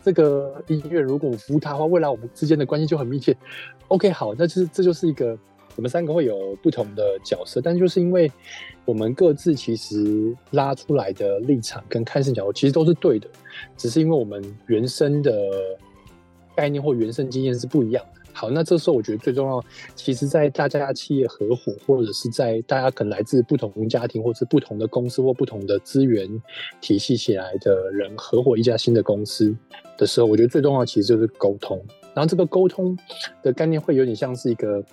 [0.04, 3.36] 这个音乐如果我服务他的话，未来我们之间的关系就很密切。
[3.90, 5.38] OK，好，那就是这就是一个
[5.76, 8.32] 我们三个会有不同的角色，但就是因为
[8.86, 13.28] 我们各自其实拉出来的立场跟看事角度其实都是对的，
[13.76, 15.52] 只是因为我们原生的
[16.56, 18.22] 概念或原生经验是不一样的。
[18.36, 19.64] 好，那这时候我觉得最重要，
[19.96, 26.30] 其实，在大家企业合伙，或者是在大家可能来自不同家庭，或者是不同的公司或不同的资源
[26.82, 29.56] 体系起来的人合伙一家新的公司
[29.98, 31.82] 的时候，我觉得最重要其实就是沟通。
[32.14, 32.98] 然后这个沟通
[33.42, 34.84] 的概念会有点像是一个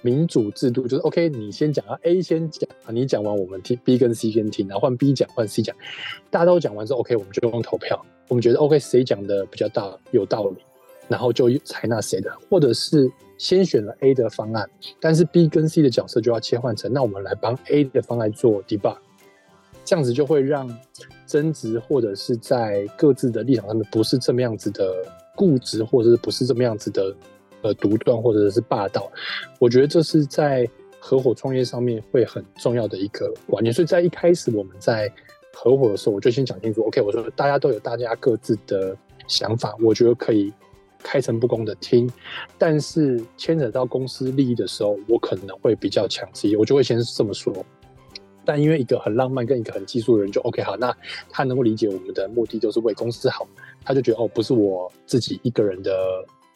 [0.00, 5.74] 民主制度，就是 OK，你先讲，A 先讲，你讲完我们听 B 跟 C 先听，然后换 B 讲，换 C 讲，
[6.30, 10.56] 大家都讲完之后，OK，我们就用投票，我们觉得 OK，谁讲的比较大有道理，
[11.12, 14.66] 然后就采纳谁的，或者是先选了 A 的方案，
[14.98, 18.96] 但是 B 跟 C 的角色就要切换成，那我们来帮 A 的方案做 debug，
[19.84, 20.66] 这样子就会让
[21.26, 24.90] 争执或者是在各自的立场上面不是这么样子的
[25.36, 27.14] 固执，或者是不是这么样子的。
[27.64, 29.08] 呃，独断或者是霸道，
[29.60, 33.72] 我觉得这是在合伙创业上面会很重要的一个观念。
[33.72, 35.08] 所以在一开始我们在
[35.54, 38.96] 合伙的时候，我就先讲清楚，OK，我说大家都有大家各自的
[39.28, 40.52] 想法，我觉得可以
[41.02, 42.10] 开诚布公的听。
[42.56, 47.52] 但是牵扯到公司利益的时候，我可能会比较强势，我就会先这么说。
[48.44, 50.96] 但因为一个很浪漫跟一个很技术的人就 OK 好，那
[51.28, 53.46] 他能够理解我们的目的就是为公司好，
[53.84, 55.92] 他就觉得哦，不是我自己一个人的。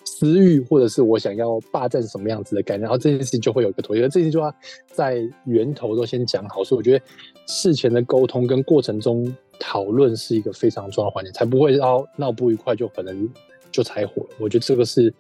[0.09, 4.02] 私欲，或者是我想要霸占什么样子的概念，然后这件事情就会有一个妥协。
[4.02, 4.54] 这件事情就要
[4.87, 7.04] 在源头都先讲好，所以我觉得
[7.46, 13.28] 事前的沟通跟过程中讨论是一个非常重要的环节，才不会闹闹不愉快就可能
[13.76, 14.36] 就拆伙了。
[14.38, 15.12] 我觉得这个是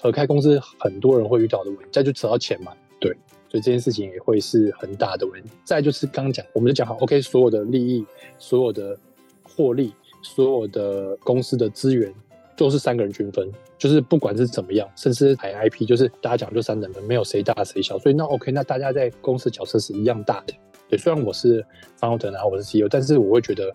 [0.00, 3.10] 合开公司很多人会遇到的问题，再就扯到钱嘛，对，
[3.48, 5.50] 所以这件事情也会是很大的问题。
[5.64, 8.06] 再就是刚讲，我们就讲好，OK，所有的利益、
[8.38, 8.96] 所有的
[9.42, 12.14] 获利、所有的公司的资源。
[12.58, 20.52] 都是三个人均分，就是不管是怎么样，甚至还 IP，就是大家讲就三等分，没有谁大谁小，所以那 OK，那大家在公司角色是一样大的。
[20.88, 21.64] 对，虽然我是
[22.00, 23.72] founder，然后我是 CEO，但是我会觉得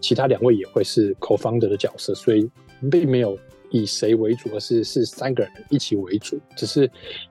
[0.00, 2.50] 其他两位也会是 co-founder 的角色，所以
[2.90, 3.38] 并没有。
[3.74, 6.38] 以谁为主，而是是三个人一起为主。
[6.56, 6.88] 只是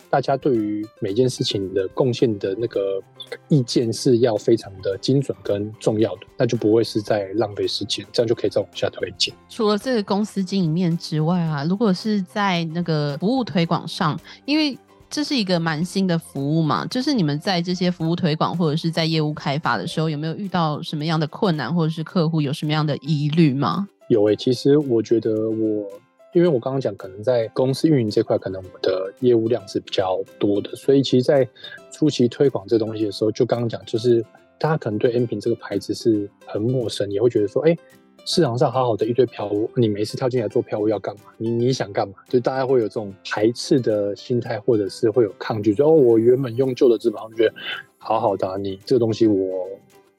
[0.10, 3.02] 大家对于每件事情的贡献的那个
[3.48, 9.34] 意见是要非常的精准跟重要的，那就不会是在浪费时间，这样就可以再往下推进。
[9.48, 14.78] 除了这个公司经营面之外啊，如果是在那个服务推广上，因为
[15.10, 23.88] 这是一个蛮新的服务嘛，就是你们在这些服务推广或者是在业务开发的时候，有没有遇到什么样的困难，或者是客户有什么样的疑虑吗？
[24.10, 25.90] 有诶、欸，其实我觉得我。
[26.34, 31.48] 因为我刚刚讲，可能在公司运营这块，可能我的业务量是比较多的，所以其实，在
[31.92, 34.26] 初期推广这东西的时候，就刚刚讲，就是
[34.58, 37.78] 大家可能对 M 品这个牌子是很陌生，也会觉得说，哎，
[38.26, 41.22] 市场上好好的一堆票务，你每次跳进来做票务要干嘛？
[41.38, 42.16] 你你想干嘛？
[42.28, 47.54] 就大家会有这种排斥的心态，或者是会有抗拒，说哦，我原本用旧的资本，我觉得
[48.00, 49.68] 好好的，你这个东西我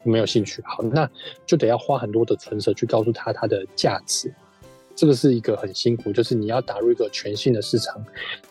[0.05, 1.11] 没有兴趣，好，那
[1.45, 4.33] 就得要花很多的唇舌去告诉他它的价值。
[4.97, 8.01] 这个是一个很辛苦，就是你要打入一个全新的市场，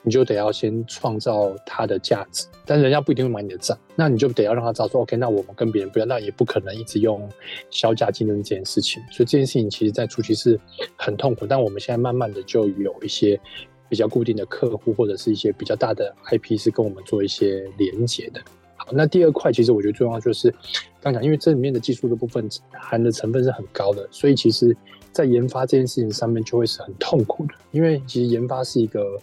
[0.01, 7.29] 你就得要先创造它的价值，但人家不一定会买你的账，那你就得要让他知道说，OK，那我们跟别人不一样，那也不可能一直用
[7.69, 10.59] 削价竞争这件事情，所以这件事情其实在初期是
[10.97, 13.39] 很痛苦，但我们现在慢慢的就有一些
[13.87, 18.41] 比较固定的客户，或者是一些比较大的 IP 是跟我们做一些连接的。
[18.75, 20.53] 好，那第二块其实我觉得最重要就是
[20.99, 24.75] 刚讲，因为这里面的技术的部分含的成分是很高的，所以其实。
[25.13, 29.17] 在研发这件事情上面就会是很痛苦的，因为其实研发是一个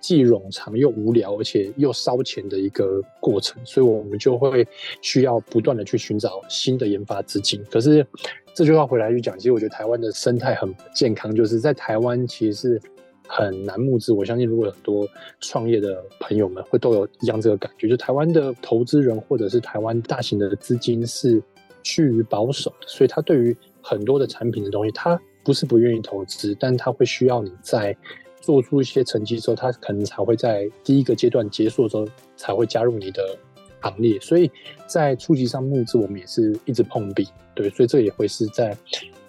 [0.00, 4.66] 既冗长又无聊，而且又烧钱的一个过程，所以我们就会
[5.02, 7.62] 需要不断的去寻找新的研发资金。
[7.70, 8.06] 可是
[8.54, 12.80] 这句话回来去讲，其实我觉得台湾的生态很健康，就是在台湾其实是
[13.28, 14.12] 很难募资。
[14.12, 15.06] 我相信如果很多
[15.40, 21.42] 创业的朋友们会都有一样这个感觉，就台湾的投资人或者是台湾大型的资金是
[21.82, 27.96] 趋于保守的，所以他对于很多的产品的东西，他不是不愿意投资，但他会需要你在
[28.40, 33.36] 做出一些成绩之后，他可能才会在第一个阶段结束的时候才会加入你的
[33.80, 34.18] 行列。
[34.20, 34.50] 所以
[34.86, 38.76] 在初级上募资，我们也是一直碰壁，对，所以这也会是在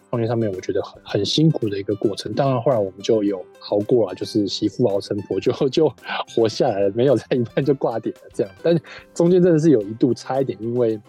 [0.10, 2.34] 创业上面我觉得很很辛苦的一个过程。
[2.34, 5.93] 当然后来我们就有熬过了，就是媳妇熬成婆， 就就
[6.36, 8.54] 活下来了，没有在一半就挂点了这样。
[8.62, 8.78] 但
[9.13, 11.00] 中间真的是有一度差一点，因为。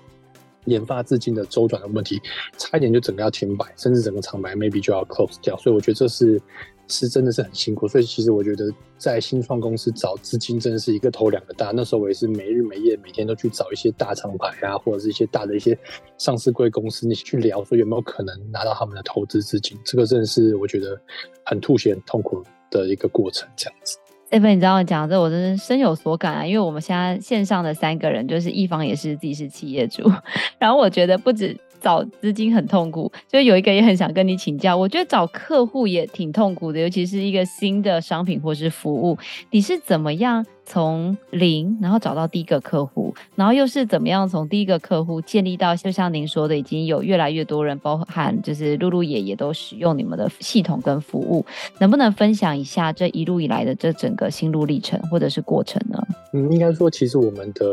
[0.67, 2.21] 研发资金的周转的问题，
[2.57, 5.57] 差一点就整个要停摆，甚至整个厂牌 maybe 就要 close 掉。
[5.57, 6.41] 所以我觉得这是
[6.89, 7.89] 是真的是很辛苦。
[7.89, 11.73] 所以其实我觉得在新创公司找资金真的是一个头两个大。
[11.75, 15.77] 那时候我也是没日没夜，每天都去找一些大厂牌啊，或者是一些大的一些
[16.19, 19.79] 上市贵公司，你去聊说有没有可能拿到他们的投资资金。
[19.85, 21.01] 这个真的是我觉得
[21.45, 23.97] 很吐血、很痛苦的一个过程，这样子。
[24.33, 30.11] 这份你知道我讲这我真是深有所感啊，因为我们现在线上的三个人，就是一方也是自己是企业主，
[30.59, 34.77] 然后我觉得不止找资金很痛苦，就有一个也很想跟你请教。
[34.77, 39.19] 我觉得找客户也挺痛苦的，尤其是一个新的商品或是服务，
[39.51, 51.45] 你是怎么样从零然后找到第一个客户，然后又是怎么样从第一个客户建立到，就像您说的，已经有越来越多人，包含就是露露也也都使用你们的系统跟服务，
[51.79, 55.99] 能不能分享一下这一路以来的这整个心路历程或者是过程呢？
[56.33, 57.65] 嗯，应该说，其实我们的。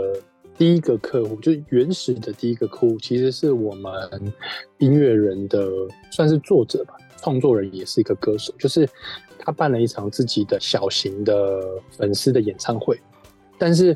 [0.59, 3.91] 第一个客户就是原始的第一个客户，其实是我们
[4.77, 5.71] 音乐人的
[6.11, 8.87] 算是作者吧，创作人也是一个歌手，就是
[9.37, 12.99] 他办了一场自己的小型的粉丝的演唱会，
[13.57, 13.95] 但是。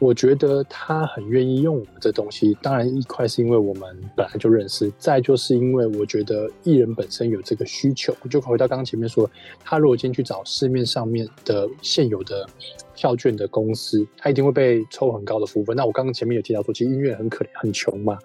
[0.00, 8.14] 我觉得他很愿意用我们这东西，当然一块是因为我们本来就认识，再就是因为我觉得艺人本身有这个需求。
[8.28, 12.44] 就回到刚刚前面说，他如果今天去找市面上面的现有的
[12.94, 15.76] 票券的公司，他一定会被抽很高的福分。
[15.76, 18.18] 那我刚刚前面有提到说，其实音乐很可怜，很穷嘛，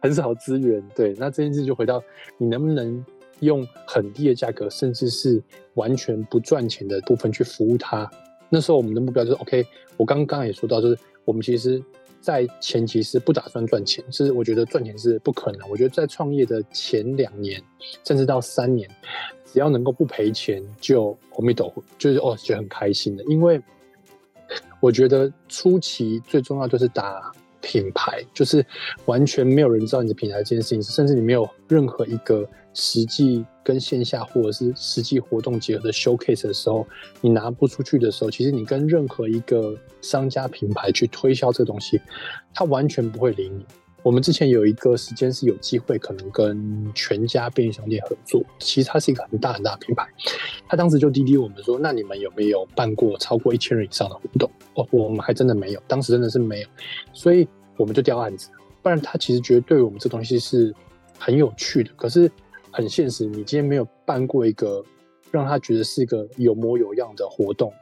[0.00, 0.82] 很少资源。
[0.94, 2.02] 对，那这件事就回到
[2.38, 3.04] 你能不能
[3.40, 5.42] 用很低的价格，甚至是
[5.74, 8.10] 完全不赚钱的部分去服务他。
[8.48, 9.66] 那时候我们的目标就是 OK。
[9.96, 10.98] 我刚刚也说到，就是。
[11.26, 11.82] 我们其实，
[12.20, 15.68] 在前期是不打算赚钱，是我觉得赚钱是不可能。
[15.68, 17.60] 我觉得在创业的前两年，
[18.04, 18.88] 甚至到三年，
[19.44, 23.24] 只要能够不赔钱，就阿弥陀佛，就是哦，觉得很开心的。
[23.24, 23.60] 因为
[24.80, 28.64] 我觉得初期最重要就是打品牌，就是
[29.06, 32.48] 完全没有人知道你的品牌这件事情，甚至你没有任何一个。
[32.78, 36.86] 实际跟线下或者是实际活动结合的 showcase 的时候，
[37.22, 41.98] 你拿不出去的时候，其实你跟任何一个商家品牌去推销这东西，
[42.52, 43.64] 他完全不会理你。
[44.06, 50.06] 我们之前有一个时间是有机会可能跟全家便利商店合作，其实它是一个很大很大的品牌，
[50.68, 54.48] 他当时就滴滴我们说，那你们有没有办过超过一千人以上的活动？
[54.74, 56.68] 哦，我们还真的没有，当时真的是没有，
[57.12, 58.48] 所以我们就调案子。
[58.80, 60.72] 不然他其实觉得对我们这东西是
[61.18, 62.30] 很有趣的，可是。
[62.72, 64.84] 很现实，你今天没有办过一个
[65.30, 67.72] 让他觉得是一个有模有样的活动，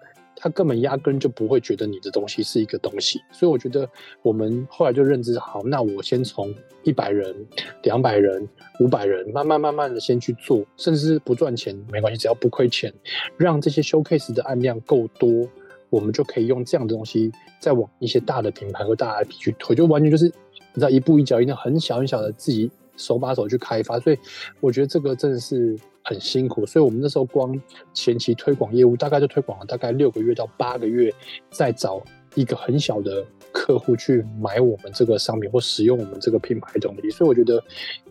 [0.45, 3.19] 他根本压根就不会觉得你的东西是一个东西。
[3.33, 3.89] 所以我觉得
[4.21, 7.35] 我们后来就认知好，那我先从一百人、
[7.83, 8.47] 两百人、
[8.79, 12.93] 五百人，慢慢慢慢的先去做，甚至是不赚钱没关系，只要不亏钱，
[13.39, 15.49] 让这些 showcase 的案量够多，
[15.89, 22.71] 我们就可以用这样的东西再往一些大的品牌和大 IP 去推，就完全就是你知道一步一脚印的，很小很小的自己。
[22.97, 24.19] 手把手去开发，所以
[24.61, 26.65] 我觉得这个真的是很辛苦。
[26.65, 27.59] 所以我们那时候光
[27.93, 31.13] 前期推广业务，大概就推广了大概六个月到八个月，
[31.51, 32.03] 再找
[32.35, 37.11] 一个很小的客户去买我们这个商品或使用我们这个品牌东西。
[37.11, 37.63] 所以我觉得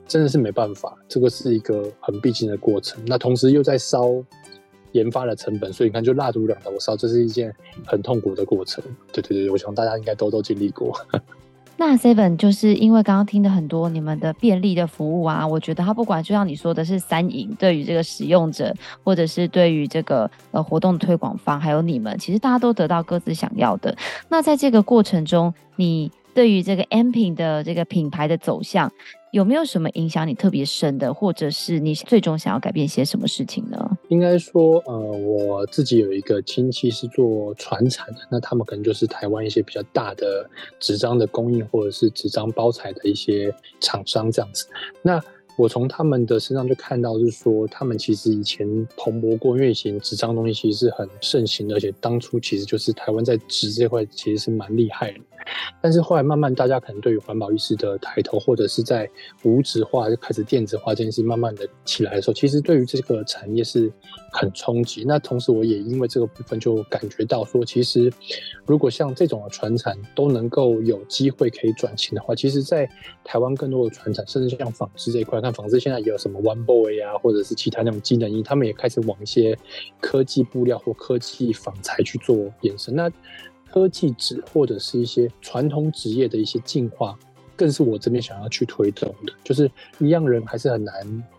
[0.07, 3.01] 真的是没办法，这个是一个很必经的过程。
[3.05, 4.23] 那同时又在烧
[4.91, 7.53] 研发的成本，所以你看就蜡烛两头烧，这是一件
[7.85, 8.83] 很痛苦的过程。
[9.11, 10.93] 对对对，我想大家应该都都经历过。
[11.75, 23.95] 那 Seven 就是因为刚刚听的很多你们的便利的服务啊，我觉得它不管就像你说的是三赢，对于这个使用者，或者是对于这个呃活动推广方，还有你们，其实大家都得到各自想要的。
[24.29, 28.91] 那在这个过程中，你对于这个 M 品的这个品牌的走向，
[29.31, 33.97] 有没有什么影响你特别深的，或者是你最终想要改变些什么事情呢？
[34.09, 44.67] 应该说，呃，我自己有一个亲戚是做传产的，那他们可能就是台湾一些比较大的纸张的供应，或者是纸张包材的一些厂商这样子。
[45.01, 45.21] 那
[45.55, 48.67] 我从他们的身上就看到，是说他们其实以前
[48.97, 55.19] 蓬勃过，因为以前纸张东西其实是很盛行的，而且当初其实就是台湾在纸这块其实是蛮厉害的。
[55.81, 59.09] 但是后来慢慢大家可能对于环保意识的抬头，或者是在
[59.43, 63.91] 无纸化就开始电子化这件事慢慢的起来的时候，其实对于这个产业是
[64.31, 65.03] 很冲击。
[65.05, 68.11] 那同时我也因为这个部分就感觉到说，其实
[68.65, 72.89] 如果像这种的传产都能够有机会可以转型的话，其实在
[73.23, 79.57] 台湾更多的传产，甚至像纺织这一块，看纺织现在也有什么 One Boy 啊，或者是其他那种机能衣，他们也开始往一些
[79.99, 82.95] 科技布料或科技纺材去做延伸。
[82.95, 83.11] 那
[83.73, 87.17] 科技纸或者是一些传统纸业的一些进化，
[87.55, 89.33] 更是我这边想要去推动的。
[89.43, 90.93] 就是一样人还是很难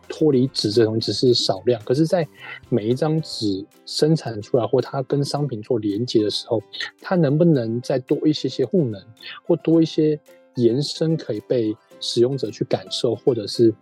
[0.09, 1.81] 脱离纸这种，只是少量。
[1.85, 2.27] 可是，在
[2.69, 6.61] 每一张纸生产出来或它跟商品做连接的时候，
[7.01, 9.01] 它能不能再多一些些赋能，
[9.47, 10.19] 或多一些
[10.57, 13.73] 延伸可以被使用者去感受，或者是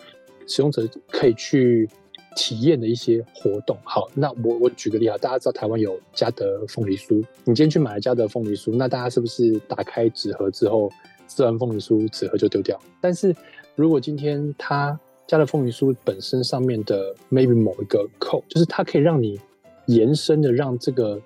[0.46, 1.88] 使用者可以去。
[2.34, 10.90] 体验的一些活动，好，那我我举个例啊，大家知道台湾有嘉德凤梨酥，你今天去买了嘉德凤梨酥，那大家是不是打开纸盒之后，
[11.28, 12.78] 吃完凤梨酥纸盒就丢掉？
[13.00, 13.34] 但是
[13.74, 19.40] 如果今天它嘉德凤梨酥本身上面的 maybe 某一个扣，就是它可以让你
[19.86, 21.20] 延伸的让这个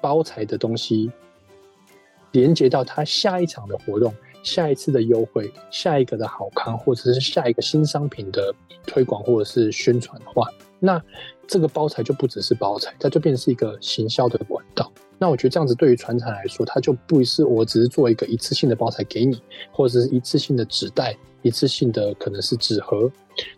[0.00, 1.10] 包材的东西
[2.32, 4.12] 连接到它下一场的活动，
[4.42, 8.54] 下一次的优惠、下一个的好康，或者是下一个新商品的
[8.86, 11.02] 推广或者是宣传的话，那
[11.46, 14.90] 这个包材就不只是包材，它就变成是一个行销的管道。
[15.18, 23.10] 那我觉得这样子对于传产来说，它就不是我只是做一个一次性的包材给你，或者是一次性的纸袋、一次性的可能是纸盒，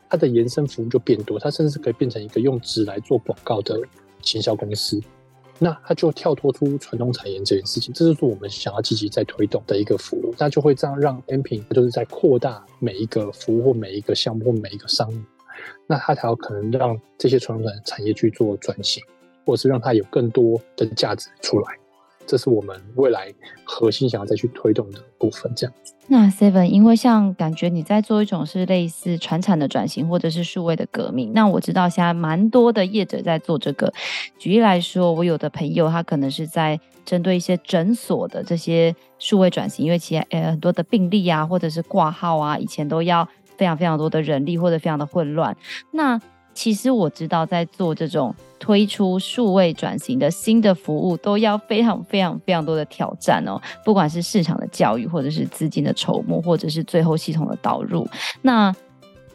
[0.09, 3.79] 它的延伸服务就变多，它甚至可以变成一个用纸来做广告的
[4.23, 5.01] 行销公司。
[5.63, 10.35] 那它就跳脱出传统产业这件事情，这就是我们想要积极在推动的一个服务。
[10.39, 15.21] 那就会这样让 M 品就是在扩大每一个服务或每一个项目或每一个商务，
[15.87, 19.03] 那它才有可能让这些传统产业去做转型，
[19.45, 21.80] 或者是让它有更多的价值出来。
[22.27, 23.33] 这是我们未来
[23.65, 25.95] 核心想要再去推动的部分，这样子。
[26.07, 31.33] 那 Seven，因为像感觉你在做一种是类似传产的转型，或者是数位的革命。
[31.33, 33.93] 那我知道现在蛮多的业者在做这个。
[34.39, 45.57] 举例来说，我有的朋友他可能是在针对一些诊所的这些数位转型，因为其实呃很多的病例啊，或者是挂号啊，以前都要非常非常多的人力，或者非常的混乱。
[45.93, 46.21] 那
[46.55, 53.61] 其实我知道，在做这种推出数位转型的新的服务，都要非常非常非常多的挑战哦。
[53.85, 58.09] 不管是市场的教育，或者是资金的筹募，或者是最后系统的导入，
[58.43, 58.75] 那。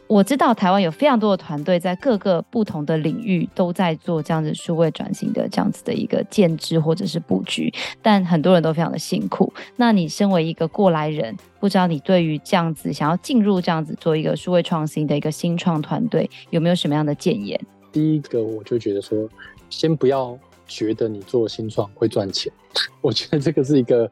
[0.08, 9.52] 我知道台湾有非常多的团队在各个不同的领域都在做这样子数位转型的这样子的一个建制或者是布局，但很多人都非常的辛苦。
[9.74, 17.60] 那你身为一个过来人，不知道你对于这样子想要进入这样子做一个数位创新的一个新创团队，有没有什么样的建言？
[17.90, 19.28] 第一个，我就觉得说，
[19.68, 20.38] 先不要
[20.68, 22.52] 觉得你做新创会赚钱，
[23.02, 24.08] 我觉得这个是一个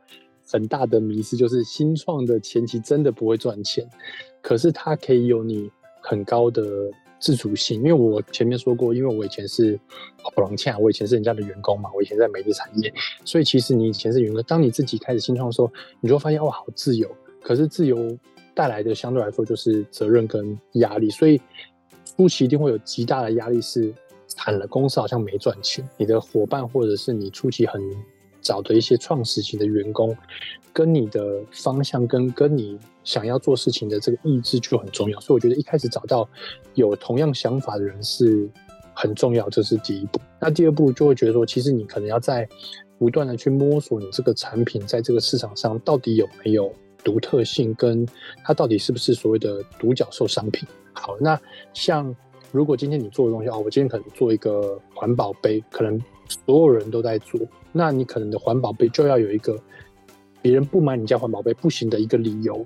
[0.50, 3.88] 很大的迷思，就是新创的前期真的不会赚钱，
[4.42, 5.70] 可是它可以有你。
[6.06, 6.62] 很高的
[7.18, 9.78] 自主性，因为我前面说过，因为我以前是
[10.34, 12.92] 普朗恰，我以前是人家的员工嘛，我以前在媒体产业，
[13.24, 17.10] 所以其实你以前是员工，当你自己开始新创的时候，你就会发现哇，好自由。
[17.42, 18.16] 可是自由
[18.54, 21.40] 带来的相对来说就是责任跟压力，所以
[22.16, 23.92] 初期一定会有极大的压力，是
[24.26, 27.80] 惨了，公司好像没赚钱，你的伙伴或者是你初期很
[28.44, 30.16] 找的一些创始型的员工，
[30.72, 36.28] 跟你的方向跟跟你想要做事情的这个意志就很重要，所以我觉得一开始找到
[36.74, 38.48] 有同样想法的人是
[38.94, 40.20] 很重要，这是第一步。
[40.38, 42.46] 那第二步就会觉得说，其实你可能要在
[42.98, 46.72] 不断的去摸索你这个产品在这个市场上到底有没有
[47.02, 48.06] 独特性，跟
[48.44, 50.68] 它到底是不是所谓的独角兽商品。
[50.92, 51.40] 好，那
[51.72, 52.14] 像
[52.52, 56.00] 如果今天你做的东西啊，我今天可能做一个环保杯，可能
[56.46, 57.40] 所有人都在做。
[57.76, 59.60] 那你可能的环保杯就要有一个
[60.40, 62.64] 别人不买你家环保杯不行的一个理由。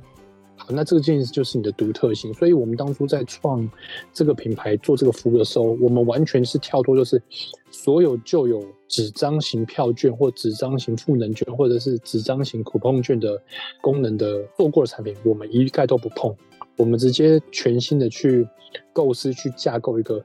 [0.61, 2.35] 好，那这个件事就是你的独特性。
[2.35, 3.67] 所以我们当初在创
[4.13, 7.23] 这个品牌做这个服务的时候，我们完全是跳脱，就是
[7.71, 13.41] 所有就有纸张型票券或纸张型赋能券或者是纸张型 coupon 券的
[13.81, 16.35] 功能的做过的产品，我们一概都不碰。
[16.77, 18.47] 我们直接全新的去
[18.93, 20.23] 构思、去架构一个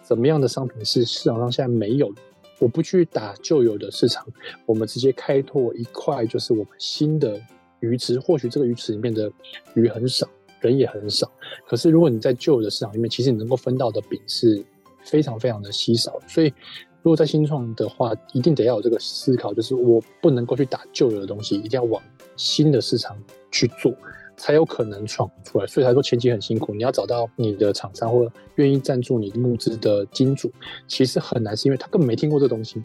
[0.00, 2.22] 怎么样的商品是市场上现在没有的。
[2.62, 4.24] 我不去打旧有的市场，
[4.66, 7.36] 我们直接开拓一块，就是我们新的
[7.80, 8.20] 鱼池。
[8.20, 9.28] 或许这个鱼池里面的
[9.74, 10.28] 鱼很少，
[10.60, 11.28] 人也很少。
[11.66, 14.64] 可是如果你在旧有的市场里面，其实你能够分到的饼是
[15.02, 16.20] 非常非常的稀少。
[16.28, 16.54] 所以，
[17.02, 22.00] 如果在新创的话，一定得要有这个思考，就是我不能够去打旧有的东西，一定要往
[22.36, 23.92] 新的市场去做。
[24.36, 26.74] 才有可能闯出来，所以才说前期很辛苦。
[26.74, 28.26] 你要找到你的厂商或
[28.56, 30.50] 愿意赞助你募资的金主，
[30.88, 32.82] 其实很难，是因为他根本没听过这东西，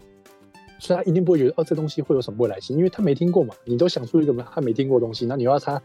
[0.80, 3.56] 所以他一定不会觉得哦，这东西会有什么未来性，因为他没听过嘛。
[3.66, 5.82] 你都想出一个他没听过的东西，那你要他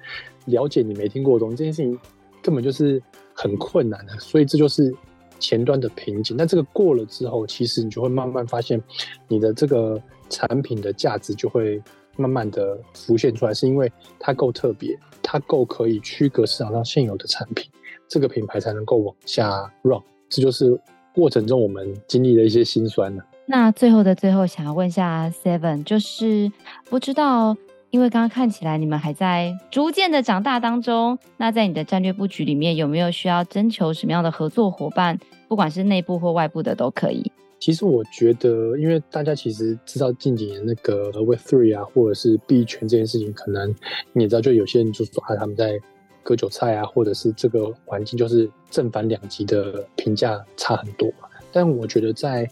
[0.46, 1.98] 了解你没听过的东西，这件事情
[2.42, 3.02] 根本就是
[3.32, 4.18] 很困难的。
[4.18, 4.92] 所以这就是
[5.38, 6.36] 前端的瓶颈。
[6.36, 8.82] 那这个过了之后，其实你就会慢慢发现
[9.28, 11.80] 你的这个产品的价值就会。
[12.16, 17.70] 慢慢的浮现出来，是因为它够特别，它够可以区隔市场上现有的产品，
[18.08, 20.00] 这个品牌才能够往下 run。
[20.28, 20.78] 这就是
[21.14, 23.22] 过程中我们经历的一些辛酸呢。
[23.46, 26.50] 那最后的最后，想要问一下 Seven，就是
[26.88, 27.56] 不知道，
[27.90, 35.18] 因为刚刚看起来你们还在逐渐的长大当中，那在你的战略布局里面，有没有需要征求什么样的合作伙伴？
[35.48, 37.30] 不管是内部或外部的都可以。
[37.62, 43.72] 其实我觉得，因为大家其实知道近几年那个 Web3 啊，或者是币圈这件事情，可能
[44.12, 45.78] 你也知道，就有些人就说啊，他们在
[46.24, 51.08] 割韭菜啊，或者是这个环境就是正反两极的评价差很多。
[51.52, 52.50] 但我觉得在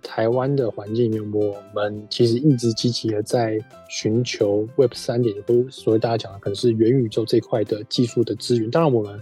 [0.00, 3.58] 台湾的环境里面，我们其实一直积极的在
[3.88, 8.70] 寻求 Web 三点，或所谓大家讲的可能是元宇宙这块的技术的资源。
[8.70, 9.20] 当然，我们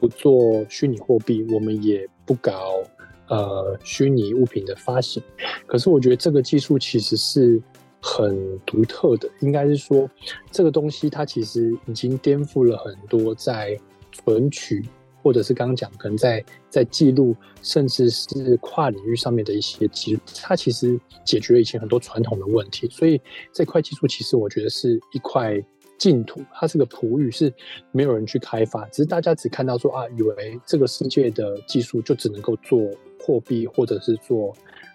[0.00, 2.82] 不做虚拟货币，我们也不搞。
[3.28, 5.22] 呃，虚拟物品的发行，
[5.66, 7.62] 可是我觉得这个技术其实是
[8.00, 10.08] 很独特的，应该是说
[10.50, 13.78] 这个东西它其实已经颠覆了很多在
[14.12, 14.82] 存取，
[15.22, 22.88] 或者是刚刚讲可能在在记录，甚至是跨领域上面的一些技术，它其实解决了以前很多传统的问题。
[22.88, 23.20] 所以
[23.52, 25.62] 这块技术其实我觉得是一块
[25.98, 27.52] 净土，它是个璞玉，是
[27.92, 32.80] 没有人去开发，只是大家只看到说啊，以为这个世界的技术就只能够做
[33.18, 34.54] 货币或者是做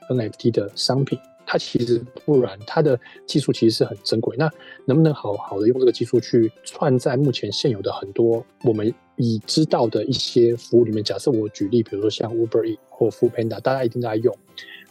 [0.09, 1.17] NFT 的商品。
[1.45, 2.97] 它其实不然，它的
[3.27, 4.33] 技术其实是很珍贵。
[4.37, 4.49] 那
[4.85, 11.03] 能不能好好的用这个技术去串在目前现有的很多我们已知道的一些服务里面？
[11.03, 14.33] 假设我举例，比如说像 Uber E 或 Foodpanda，大家一定在用。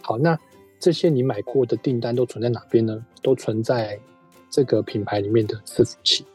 [0.02, 0.38] 好，那
[0.78, 3.02] 这些你买过的订单都存在哪边呢？
[3.22, 3.98] 都存在
[4.50, 6.26] 这个品牌里面的伺服器。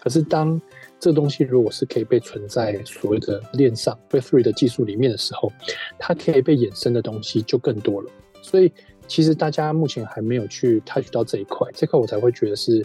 [0.00, 0.60] 可是当
[0.98, 5.52] 这东西如果是可以被存在所谓的链上 Web3 的技术里面的时候，
[5.98, 8.10] 它可以被衍生的东西就更多了。
[8.42, 8.72] 所以。
[9.08, 12.84] 其实大家目前还没有去 touch 到这一块，这块我才会觉得是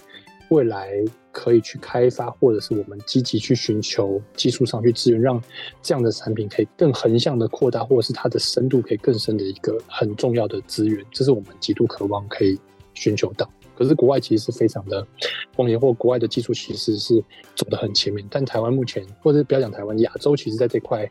[0.49, 0.91] 未来
[1.31, 5.41] 可以去开发，或者是我们积极去寻求技术上去支援，让
[5.81, 12.55] 这样的产品可以更横向的扩大，或者是它的深度可以更深的一个很重要的资源，这是我们极度渴望可以
[12.93, 13.49] 寻求到。
[13.81, 15.07] 可是国外其实是非常的
[15.55, 17.23] 光年，或国外的技术其实是
[17.55, 21.09] 走得很前面，但台湾目前，或者不要讲台湾，亚洲其实在这块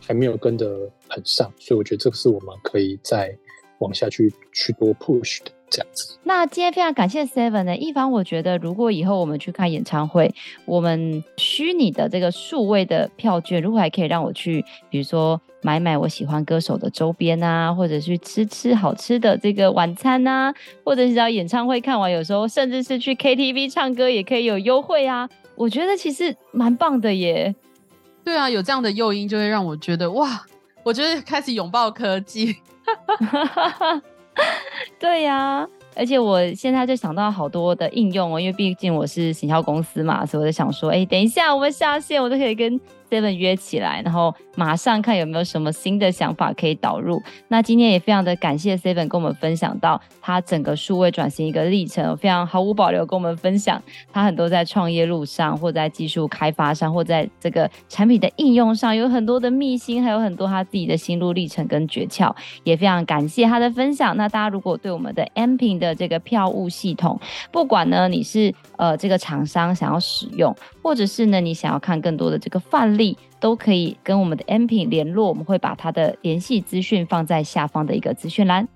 [0.00, 3.36] 还没有跟得很上，所以我觉得这个是我们可以再。
[3.78, 6.16] 往下去去多 push 的这样子。
[6.22, 10.32] 那今天非常感谢 Seven 呢一凡，我觉得如果以后我们去看演唱会，
[10.66, 20.54] 我们虚拟的这个数位的票券，如果还可以让我去，比如说买买我喜欢歌手的周边啊，或者去吃吃好吃的这个晚餐啊，
[20.84, 25.28] 或者是到演唱会看完，有时候甚至是去 KTV 唱歌也可以有优惠啊。
[25.56, 27.54] 我觉得其实蛮棒的耶。
[28.24, 30.44] 对啊，有这样的诱因就会让我觉得哇，
[30.84, 32.56] 我觉得开始拥抱科技。
[34.98, 42.80] 对呀、而且我现在就想到好多的应用哦，因为毕竟我是行销公司嘛，所以我就想说，哎，等一下我们下线，我都可以跟
[43.12, 47.22] Seven 约起来，然后马上看有没有什么新的想法可以导入。
[47.48, 62.34] 那今天也非常的感谢 Seven 跟我们分享到他整个数位转型一个历程，非常毫无保留跟我们分享他很多在创业路上，或在技术开发上，或在这个产品的应用上有很多的秘辛，还有很多他自己的心路历程跟诀窍，
[62.64, 64.16] 也非常感谢他的分享。
[64.16, 70.52] 那大家如果对我们的 M 屏的这个票务系统，不管呢你是呃这个厂商想要使用，
[70.82, 73.16] 或者是呢你想要看更多的这个范例。
[73.42, 78.68] 都可以跟我们的 Amping 联络，我们会把它的联系资讯放在下方的一个资讯栏。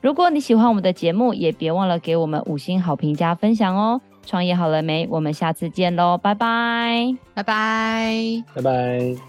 [0.00, 4.00] 如果你喜欢我们的节目，也别忘了给我们五星好评加分享哦。
[4.24, 5.08] 创业好了没？
[5.10, 9.27] 我们下次见喽，拜拜，拜拜，拜拜。